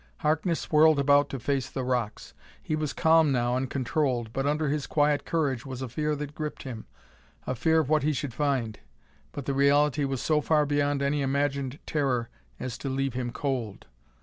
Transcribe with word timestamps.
Harkness 0.21 0.71
whirled 0.71 0.97
about 0.97 1.29
to 1.29 1.37
face 1.37 1.69
the 1.69 1.83
rocks. 1.83 2.33
He 2.59 2.75
was 2.75 2.91
calm 2.91 3.31
now 3.31 3.55
and 3.55 3.69
controlled, 3.69 4.33
but 4.33 4.47
under 4.47 4.67
his 4.69 4.87
quiet 4.87 5.25
courage 5.25 5.63
was 5.63 5.83
a 5.83 5.87
fear 5.89 6.15
that 6.15 6.33
gripped 6.33 6.63
him. 6.63 6.87
A 7.45 7.53
fear 7.53 7.81
of 7.81 7.87
what 7.87 8.01
he 8.01 8.11
should 8.11 8.33
find! 8.33 8.79
But 9.31 9.45
the 9.45 9.53
reality 9.53 10.03
was 10.03 10.19
so 10.19 10.41
far 10.41 10.65
beyond 10.65 11.03
any 11.03 11.21
imagined 11.21 11.77
terror 11.85 12.29
as 12.59 12.79
to 12.79 12.89
leave 12.89 13.13
him 13.13 13.31
cold. 13.31 13.85